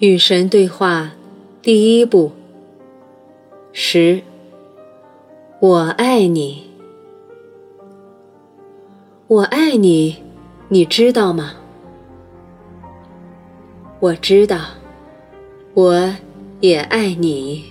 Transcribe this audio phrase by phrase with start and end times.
[0.00, 1.10] 与神对话，
[1.60, 2.32] 第一步。
[3.70, 4.22] 十，
[5.60, 6.62] 我爱你，
[9.26, 10.16] 我爱你，
[10.70, 11.52] 你知道吗？
[14.00, 14.58] 我知道，
[15.74, 16.16] 我
[16.60, 17.66] 也爱你。